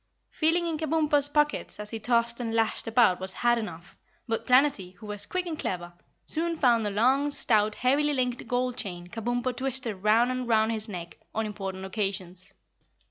Feeling 0.31 0.65
in 0.65 0.79
Kabumpo's 0.79 1.29
pockets 1.29 1.79
as 1.79 1.91
he 1.91 1.99
tossed 1.99 2.39
and 2.39 2.55
lashed 2.55 2.87
about 2.87 3.19
was 3.19 3.33
hard 3.33 3.59
enough, 3.59 3.95
but 4.27 4.47
Planetty, 4.47 4.95
who 4.95 5.05
was 5.05 5.27
quick 5.27 5.45
and 5.45 5.59
clever, 5.59 5.93
soon 6.25 6.55
found 6.55 6.87
a 6.87 6.89
long, 6.89 7.29
stout, 7.29 7.75
heavily 7.75 8.11
linked 8.15 8.47
gold 8.47 8.77
chain 8.77 9.09
Kabumpo 9.09 9.55
twisted 9.55 10.01
round 10.01 10.31
and 10.31 10.47
round 10.47 10.71
his 10.71 10.89
neck 10.89 11.19
on 11.35 11.45
important 11.45 11.85
occasions. 11.85 12.55